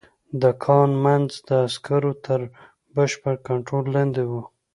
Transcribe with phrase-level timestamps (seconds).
[0.41, 2.39] د کان منځ د عسکرو تر
[2.95, 4.31] بشپړ کنترول لاندې و